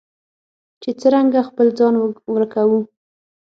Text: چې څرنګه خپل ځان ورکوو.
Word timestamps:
چې 0.81 0.89
څرنګه 1.01 1.39
خپل 1.49 1.67
ځان 1.77 1.93
ورکوو. 2.33 2.79